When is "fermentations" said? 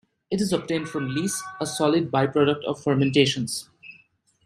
2.83-3.69